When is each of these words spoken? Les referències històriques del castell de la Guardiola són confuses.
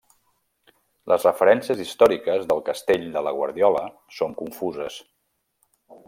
Les 1.11 1.25
referències 1.27 1.83
històriques 1.83 2.47
del 2.53 2.63
castell 2.71 3.05
de 3.17 3.23
la 3.27 3.33
Guardiola 3.41 3.83
són 4.21 4.33
confuses. 4.45 4.97